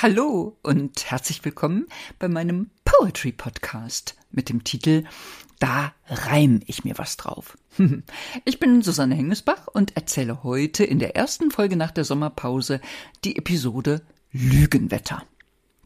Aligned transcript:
Hallo 0.00 0.56
und 0.62 1.10
herzlich 1.10 1.44
willkommen 1.44 1.86
bei 2.18 2.28
meinem 2.28 2.70
Poetry 2.84 3.30
Podcast 3.30 4.16
mit 4.32 4.48
dem 4.48 4.64
Titel 4.64 5.04
Da 5.60 5.92
reim 6.06 6.60
ich 6.66 6.84
mir 6.84 6.98
was 6.98 7.16
drauf. 7.16 7.56
Ich 8.44 8.58
bin 8.58 8.82
Susanne 8.82 9.14
Hengesbach 9.14 9.68
und 9.68 9.96
erzähle 9.96 10.42
heute 10.42 10.82
in 10.82 10.98
der 10.98 11.14
ersten 11.14 11.52
Folge 11.52 11.76
nach 11.76 11.92
der 11.92 12.04
Sommerpause 12.04 12.80
die 13.22 13.36
Episode 13.36 14.02
Lügenwetter. 14.32 15.22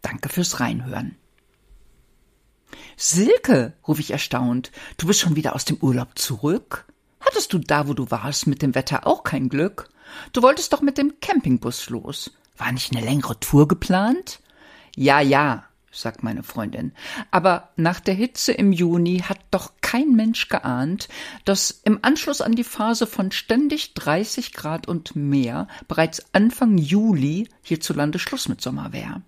Danke 0.01 0.31
fürs 0.31 0.61
Reinhören. 0.61 1.17
Silke, 2.97 3.75
rufe 3.87 4.01
ich 4.01 4.13
erstaunt, 4.13 4.73
du 4.97 5.07
bist 5.07 5.21
schon 5.21 5.37
wieder 5.37 5.55
aus 5.55 5.65
dem 5.65 5.77
Urlaub 5.79 6.19
zurück? 6.19 6.87
Hattest 7.25 7.53
du 7.53 7.59
da, 7.59 7.89
wo 7.89 7.95
du 7.95 8.11
warst, 8.11 8.47
mit 8.47 8.63
dem 8.63 8.75
Wetter 8.75 9.07
auch 9.07 9.23
kein 9.23 9.49
Glück? 9.49 9.89
Du 10.33 10.43
wolltest 10.43 10.73
doch 10.73 10.83
mit 10.83 10.99
dem 10.99 11.21
Campingbus 11.21 11.89
los. 11.89 12.33
War 12.57 12.73
nicht 12.73 12.95
eine 12.95 13.05
längere 13.05 13.39
Tour 13.41 13.67
geplant? 13.67 14.41
Ja, 14.95 15.21
ja, 15.21 15.65
sagt 15.91 16.23
meine 16.23 16.43
Freundin. 16.43 16.93
Aber 17.31 17.71
nach 17.77 18.01
der 18.01 18.15
Hitze 18.15 18.53
im 18.53 18.73
Juni 18.73 19.21
hat 19.21 19.39
doch 19.51 19.73
kein 19.81 20.13
Mensch 20.13 20.49
geahnt, 20.49 21.09
dass 21.45 21.71
im 21.85 21.99
Anschluss 22.03 22.41
an 22.41 22.55
die 22.55 22.65
Phase 22.65 23.07
von 23.07 23.31
ständig 23.31 23.95
30 23.95 24.53
Grad 24.53 24.89
und 24.89 25.17
mehr 25.17 25.69
bereits 25.89 26.35
Anfang 26.35 26.79
Juli 26.79 27.49
hierzulande 27.63 28.19
Schluss 28.19 28.49
mit 28.49 28.61
Sommer 28.61 28.93
wäre. 28.93 29.23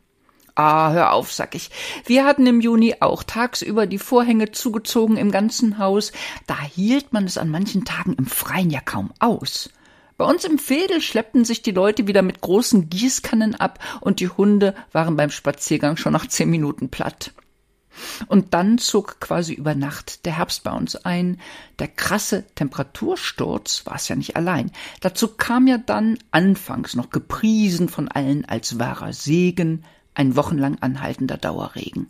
Ah, 0.56 0.92
hör 0.92 1.12
auf, 1.12 1.32
sag 1.32 1.56
ich. 1.56 1.70
Wir 2.06 2.24
hatten 2.24 2.46
im 2.46 2.60
Juni 2.60 2.96
auch 3.00 3.24
tagsüber 3.24 3.86
die 3.86 3.98
Vorhänge 3.98 4.52
zugezogen 4.52 5.16
im 5.16 5.32
ganzen 5.32 5.78
Haus. 5.78 6.12
Da 6.46 6.60
hielt 6.60 7.12
man 7.12 7.24
es 7.24 7.38
an 7.38 7.48
manchen 7.48 7.84
Tagen 7.84 8.14
im 8.14 8.26
Freien 8.26 8.70
ja 8.70 8.80
kaum 8.80 9.12
aus. 9.18 9.70
Bei 10.16 10.24
uns 10.24 10.44
im 10.44 10.58
Fädel 10.58 11.00
schleppten 11.00 11.44
sich 11.44 11.62
die 11.62 11.72
Leute 11.72 12.06
wieder 12.06 12.22
mit 12.22 12.40
großen 12.40 12.88
Gießkannen 12.88 13.56
ab 13.56 13.80
und 14.00 14.20
die 14.20 14.28
Hunde 14.28 14.76
waren 14.92 15.16
beim 15.16 15.30
Spaziergang 15.30 15.96
schon 15.96 16.12
nach 16.12 16.28
zehn 16.28 16.48
Minuten 16.48 16.88
platt. 16.88 17.32
Und 18.28 18.54
dann 18.54 18.78
zog 18.78 19.18
quasi 19.20 19.54
über 19.54 19.74
Nacht 19.74 20.24
der 20.24 20.36
Herbst 20.36 20.62
bei 20.62 20.70
uns 20.70 20.94
ein. 20.96 21.40
Der 21.80 21.88
krasse 21.88 22.44
Temperatursturz 22.54 23.86
war 23.86 23.96
es 23.96 24.06
ja 24.06 24.14
nicht 24.14 24.36
allein. 24.36 24.70
Dazu 25.00 25.28
kam 25.28 25.66
ja 25.66 25.78
dann, 25.78 26.16
anfangs 26.30 26.94
noch 26.94 27.10
gepriesen 27.10 27.88
von 27.88 28.08
allen 28.08 28.44
als 28.44 28.78
wahrer 28.78 29.12
Segen, 29.12 29.84
ein 30.14 30.36
wochenlang 30.36 30.78
anhaltender 30.80 31.36
Dauerregen. 31.36 32.08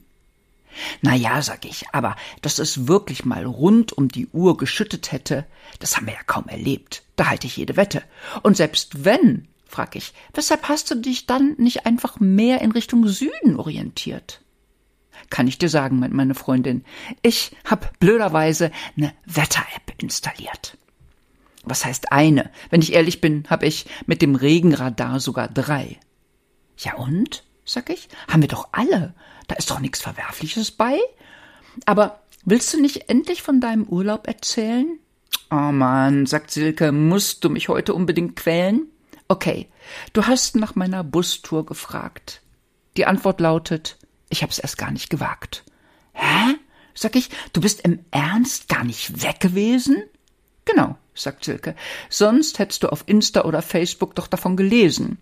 Na 1.03 1.15
ja, 1.15 1.41
sag 1.43 1.65
ich, 1.65 1.85
aber 1.93 2.17
dass 2.43 2.59
es 2.59 2.89
wirklich 2.89 3.25
mal 3.25 3.45
rund 3.45 3.93
um 3.93 4.09
die 4.09 4.27
Uhr 4.29 4.57
geschüttet 4.57 5.13
hätte, 5.13 5.47
das 5.79 5.97
haben 5.97 6.07
wir 6.07 6.15
ja 6.15 6.23
kaum 6.27 6.49
erlebt. 6.49 7.03
Da 7.17 7.29
halte 7.29 7.47
ich 7.47 7.57
jede 7.57 7.77
Wette. 7.77 8.03
Und 8.43 8.57
selbst 8.57 9.05
wenn, 9.05 9.47
frag 9.67 9.95
ich, 9.97 10.13
weshalb 10.33 10.69
hast 10.69 10.91
du 10.91 10.97
dich 10.97 11.27
dann 11.27 11.55
nicht 11.59 11.87
einfach 11.87 12.19
mehr 12.19 12.61
in 12.61 12.73
Richtung 12.73 13.07
Süden 13.07 13.57
orientiert? 13.57 14.41
Kann 15.31 15.47
ich 15.47 15.59
dir 15.59 15.69
sagen, 15.69 15.99
meint 15.99 16.13
meine 16.13 16.35
Freundin. 16.35 16.85
Ich 17.23 17.57
hab 17.65 17.99
blöderweise 17.99 18.71
eine 18.97 19.13
Wetter-App 19.27 19.95
installiert. 19.99 20.77
Was 21.63 21.85
heißt 21.85 22.13
eine? 22.13 22.51
Wenn 22.71 22.83
ich 22.83 22.93
ehrlich 22.93 23.21
bin, 23.21 23.45
hab 23.49 23.63
ich 23.63 23.87
mit 24.07 24.23
dem 24.23 24.35
Regenradar 24.35 25.21
sogar 25.21 25.49
drei. 25.49 25.99
Ja 26.77 26.95
und? 26.97 27.45
Sag 27.65 27.91
ich. 27.91 28.09
Haben 28.29 28.43
wir 28.43 28.49
doch 28.49 28.69
alle. 28.73 29.15
Da 29.49 29.57
ist 29.57 29.71
doch 29.71 29.81
nichts 29.81 30.01
Verwerfliches 30.01 30.71
bei. 30.71 30.99
Aber 31.87 32.21
willst 32.45 32.73
du 32.73 32.81
nicht 32.81 33.09
endlich 33.09 33.43
von 33.43 33.61
deinem 33.61 33.85
Urlaub 33.85 34.27
erzählen? 34.27 34.99
Oh 35.51 35.73
Mann, 35.73 36.27
sagt 36.27 36.51
Silke, 36.51 36.93
musst 36.93 37.45
du 37.45 37.51
mich 37.51 37.69
heute 37.69 37.95
unbedingt 37.95 38.37
quälen? 38.37 38.87
Okay, 39.29 39.69
du 40.13 40.27
hast 40.27 40.57
nach 40.57 40.75
meiner 40.75 41.05
Bustour 41.05 41.65
gefragt. 41.67 42.43
Die 42.97 43.07
Antwort 43.07 43.41
lautet, 43.41 43.99
ich 44.29 44.43
hab's 44.43 44.59
erst 44.59 44.79
gar 44.79 44.91
nicht 44.91 45.11
gewagt. 45.11 45.65
Hä? 46.13 46.55
Sag 46.95 47.17
ich, 47.17 47.31
du 47.53 47.61
bist 47.61 47.81
im 47.81 48.05
Ernst 48.11 48.69
gar 48.69 48.85
nicht 48.85 49.23
weg 49.23 49.41
gewesen? 49.41 50.03
Genau, 50.65 50.97
sagt 51.15 51.45
Silke. 51.45 51.75
Sonst 52.11 52.59
hättest 52.59 52.83
du 52.83 52.89
auf 52.89 53.05
Insta 53.07 53.45
oder 53.45 53.63
Facebook 53.63 54.15
doch 54.15 54.27
davon 54.27 54.57
gelesen. 54.57 55.19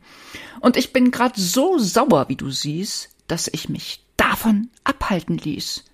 Und 0.60 0.76
ich 0.76 0.92
bin 0.92 1.10
grad 1.10 1.36
so 1.36 1.78
sauer, 1.78 2.28
wie 2.28 2.36
du 2.36 2.50
siehst, 2.50 3.10
dass 3.26 3.48
ich 3.48 3.68
mich 3.68 4.04
davon 4.16 4.70
abhalten 4.84 5.38
ließ. 5.38 5.84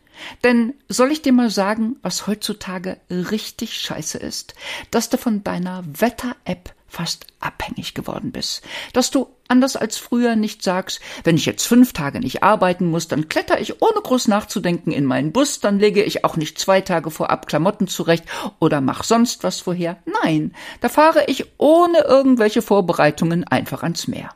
Denn 0.45 0.75
soll 0.89 1.13
ich 1.13 1.23
dir 1.23 1.33
mal 1.33 1.51
sagen, 1.51 1.97
was 2.03 2.27
heutzutage 2.27 2.99
richtig 3.11 3.81
scheiße 3.81 4.19
ist? 4.19 4.55
Dass 4.91 5.09
du 5.09 5.17
von 5.17 5.45
deiner 5.45 5.85
Wetter-App 5.87 6.75
fast 6.89 7.27
abhängig 7.39 7.95
geworden 7.95 8.33
bist. 8.33 8.63
Dass 8.95 9.11
du, 9.11 9.29
anders 9.47 9.77
als 9.77 9.99
früher, 9.99 10.37
nicht 10.37 10.63
sagst, 10.63 11.01
wenn 11.23 11.37
ich 11.37 11.47
jetzt 11.47 11.67
fünf 11.67 11.93
Tage 11.93 12.19
nicht 12.19 12.43
arbeiten 12.43 12.87
muss, 12.87 13.09
dann 13.09 13.29
kletter 13.29 13.61
ich 13.61 13.83
ohne 13.83 14.01
groß 14.03 14.29
nachzudenken 14.29 14.91
in 14.91 15.05
meinen 15.05 15.33
Bus, 15.33 15.61
dann 15.61 15.79
lege 15.79 16.03
ich 16.03 16.25
auch 16.25 16.37
nicht 16.37 16.59
zwei 16.59 16.81
Tage 16.81 17.11
vorab 17.11 17.47
Klamotten 17.47 17.89
zurecht 17.89 18.25
oder 18.59 18.81
mach 18.81 19.05
sonst 19.05 19.45
was 19.45 19.61
vorher. 19.61 19.99
Nein, 20.23 20.55
da 20.81 20.89
fahre 20.89 21.25
ich 21.27 21.45
ohne 21.59 22.01
irgendwelche 22.01 22.63
Vorbereitungen 22.63 23.45
einfach 23.45 23.83
ans 23.83 24.09
Meer. 24.09 24.31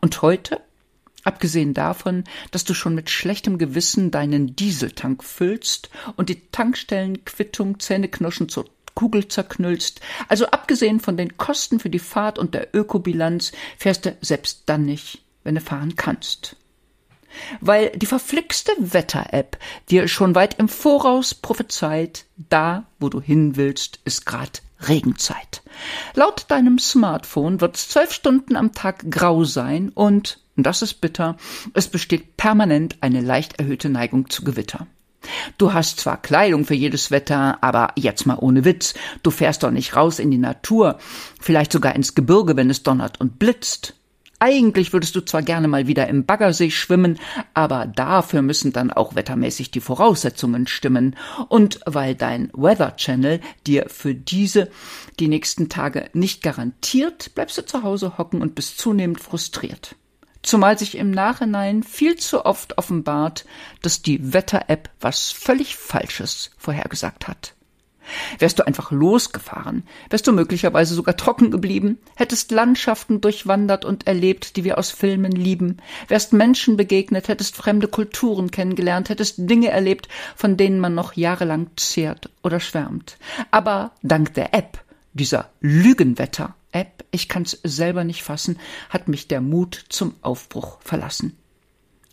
Und 0.00 0.22
heute 0.22 0.60
Abgesehen 1.24 1.74
davon, 1.74 2.24
dass 2.50 2.64
du 2.64 2.74
schon 2.74 2.94
mit 2.94 3.10
schlechtem 3.10 3.58
Gewissen 3.58 4.10
deinen 4.10 4.56
Dieseltank 4.56 5.22
füllst 5.22 5.90
und 6.16 6.28
die 6.28 6.40
Tankstellenquittung 6.50 7.78
Zähneknirschen 7.78 8.48
zur 8.48 8.66
Kugel 8.94 9.28
zerknüllst. 9.28 10.00
Also 10.28 10.46
abgesehen 10.46 11.00
von 11.00 11.16
den 11.16 11.36
Kosten 11.36 11.80
für 11.80 11.90
die 11.90 11.98
Fahrt 11.98 12.38
und 12.38 12.54
der 12.54 12.74
Ökobilanz 12.74 13.52
fährst 13.78 14.06
du 14.06 14.16
selbst 14.20 14.62
dann 14.66 14.84
nicht, 14.84 15.22
wenn 15.44 15.54
du 15.54 15.60
fahren 15.60 15.96
kannst. 15.96 16.56
Weil 17.60 17.90
die 17.90 18.06
verflixte 18.06 18.72
Wetter-App 18.78 19.56
dir 19.88 20.08
schon 20.08 20.34
weit 20.34 20.58
im 20.58 20.68
Voraus 20.68 21.32
prophezeit, 21.34 22.24
da, 22.36 22.86
wo 22.98 23.08
du 23.08 23.20
hin 23.20 23.56
willst, 23.56 24.00
ist 24.04 24.26
grad 24.26 24.62
Regenzeit. 24.80 25.62
Laut 26.14 26.46
deinem 26.48 26.78
Smartphone 26.78 27.60
wird's 27.60 27.88
zwölf 27.88 28.12
Stunden 28.12 28.56
am 28.56 28.72
Tag 28.72 29.10
grau 29.10 29.44
sein 29.44 29.90
und, 30.60 30.64
das 30.64 30.82
ist 30.82 31.00
bitter, 31.00 31.38
es 31.72 31.88
besteht 31.88 32.36
permanent 32.36 32.98
eine 33.00 33.22
leicht 33.22 33.58
erhöhte 33.58 33.88
Neigung 33.88 34.28
zu 34.28 34.44
Gewitter. 34.44 34.86
Du 35.56 35.72
hast 35.72 36.00
zwar 36.00 36.20
Kleidung 36.20 36.66
für 36.66 36.74
jedes 36.74 37.10
Wetter, 37.10 37.56
aber 37.62 37.92
jetzt 37.96 38.26
mal 38.26 38.36
ohne 38.38 38.66
Witz, 38.66 38.92
du 39.22 39.30
fährst 39.30 39.62
doch 39.62 39.70
nicht 39.70 39.96
raus 39.96 40.18
in 40.18 40.30
die 40.30 40.36
Natur, 40.36 40.98
vielleicht 41.40 41.72
sogar 41.72 41.94
ins 41.96 42.14
Gebirge, 42.14 42.56
wenn 42.56 42.68
es 42.68 42.82
donnert 42.82 43.18
und 43.22 43.38
blitzt. 43.38 43.94
Eigentlich 44.38 44.92
würdest 44.92 45.16
du 45.16 45.22
zwar 45.22 45.40
gerne 45.40 45.66
mal 45.66 45.86
wieder 45.86 46.08
im 46.08 46.26
Baggersee 46.26 46.70
schwimmen, 46.70 47.18
aber 47.54 47.86
dafür 47.86 48.42
müssen 48.42 48.74
dann 48.74 48.90
auch 48.90 49.14
wettermäßig 49.14 49.70
die 49.70 49.80
Voraussetzungen 49.80 50.66
stimmen. 50.66 51.16
Und 51.48 51.80
weil 51.86 52.14
dein 52.14 52.50
Weather 52.52 52.96
Channel 52.96 53.40
dir 53.66 53.86
für 53.88 54.14
diese 54.14 54.70
die 55.20 55.28
nächsten 55.28 55.70
Tage 55.70 56.10
nicht 56.12 56.42
garantiert, 56.42 57.34
bleibst 57.34 57.56
du 57.56 57.64
zu 57.64 57.82
Hause 57.82 58.18
hocken 58.18 58.42
und 58.42 58.54
bist 58.54 58.76
zunehmend 58.76 59.20
frustriert 59.20 59.96
zumal 60.42 60.78
sich 60.78 60.96
im 60.96 61.10
Nachhinein 61.10 61.82
viel 61.82 62.16
zu 62.16 62.44
oft 62.44 62.78
offenbart, 62.78 63.44
dass 63.82 64.02
die 64.02 64.32
Wetter-App 64.32 64.90
was 65.00 65.30
völlig 65.30 65.76
Falsches 65.76 66.50
vorhergesagt 66.58 67.28
hat. 67.28 67.54
Wärst 68.38 68.58
du 68.58 68.66
einfach 68.66 68.90
losgefahren, 68.90 69.84
wärst 70.08 70.26
du 70.26 70.32
möglicherweise 70.32 70.94
sogar 70.94 71.16
trocken 71.16 71.50
geblieben, 71.50 71.98
hättest 72.16 72.50
Landschaften 72.50 73.20
durchwandert 73.20 73.84
und 73.84 74.06
erlebt, 74.06 74.56
die 74.56 74.64
wir 74.64 74.78
aus 74.78 74.90
Filmen 74.90 75.32
lieben, 75.32 75.78
wärst 76.08 76.32
Menschen 76.32 76.76
begegnet, 76.76 77.28
hättest 77.28 77.56
fremde 77.56 77.88
Kulturen 77.88 78.50
kennengelernt, 78.50 79.08
hättest 79.08 79.36
Dinge 79.38 79.68
erlebt, 79.68 80.08
von 80.34 80.56
denen 80.56 80.80
man 80.80 80.94
noch 80.94 81.14
jahrelang 81.14 81.70
zehrt 81.76 82.30
oder 82.42 82.60
schwärmt. 82.60 83.16
Aber 83.50 83.92
dank 84.02 84.34
der 84.34 84.54
App, 84.54 84.82
dieser 85.12 85.50
Lügenwetter, 85.60 86.54
App, 86.72 87.04
ich 87.10 87.28
kann's 87.28 87.58
selber 87.64 88.04
nicht 88.04 88.22
fassen, 88.22 88.58
hat 88.88 89.08
mich 89.08 89.28
der 89.28 89.40
Mut 89.40 89.84
zum 89.88 90.14
Aufbruch 90.22 90.78
verlassen. 90.82 91.36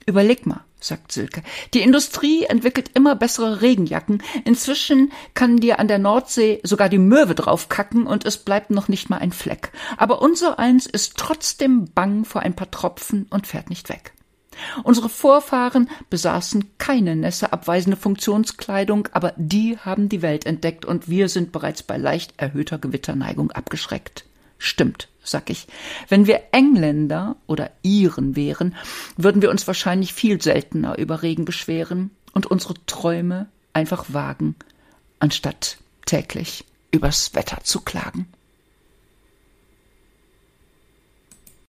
Überleg 0.06 0.46
mal, 0.46 0.64
sagt 0.80 1.12
Silke. 1.12 1.44
Die 1.74 1.82
Industrie 1.82 2.46
entwickelt 2.46 2.92
immer 2.94 3.16
bessere 3.16 3.62
Regenjacken. 3.62 4.24
Inzwischen 4.46 5.12
kann 5.34 5.58
dir 5.58 5.80
an 5.80 5.90
der 5.90 6.00
Nordsee 6.00 6.62
sogar 6.64 6.88
die 6.88 6.98
Möwe 6.98 7.36
draufkacken 7.36 8.08
und 8.08 8.26
es 8.26 8.38
bleibt 8.38 8.72
noch 8.72 8.88
nicht 8.88 9.10
mal 9.10 9.18
ein 9.18 9.34
Fleck. 9.34 9.72
Aber 9.98 10.22
unser 10.22 10.60
eins 10.60 10.86
ist 10.86 11.18
trotzdem 11.18 11.92
bang 11.94 12.24
vor 12.24 12.42
ein 12.42 12.56
paar 12.56 12.72
Tropfen 12.72 13.28
und 13.30 13.48
fährt 13.48 13.70
nicht 13.70 13.90
weg. 13.90 14.14
Unsere 14.84 15.10
Vorfahren 15.10 15.90
besaßen 16.10 16.78
keine 16.78 17.16
nässeabweisende 17.16 17.98
Funktionskleidung, 17.98 19.10
aber 19.12 19.34
die 19.36 19.78
haben 19.78 20.10
die 20.10 20.22
Welt 20.22 20.46
entdeckt 20.46 20.86
und 20.86 21.10
wir 21.10 21.30
sind 21.30 21.52
bereits 21.52 21.84
bei 21.84 21.98
leicht 21.98 22.34
erhöhter 22.38 22.78
Gewitterneigung 22.78 23.52
abgeschreckt. 23.52 24.27
Stimmt, 24.58 25.10
sag 25.24 25.50
ich. 25.50 25.68
Wenn 26.10 26.28
wir 26.28 26.42
Engländer 26.52 27.36
oder 27.46 27.72
Iren 27.84 28.36
wären, 28.36 28.76
würden 29.16 29.42
wir 29.42 29.50
uns 29.50 29.68
wahrscheinlich 29.68 30.14
viel 30.14 30.42
seltener 30.42 30.98
über 30.98 31.22
Regen 31.22 31.46
beschweren 31.46 32.12
und 32.34 32.46
unsere 32.46 32.74
Träume 32.86 33.48
einfach 33.74 34.06
wagen, 34.14 34.56
anstatt 35.20 35.78
täglich 36.06 36.66
übers 36.92 37.36
Wetter 37.36 37.60
zu 37.64 37.82
klagen. 37.82 38.28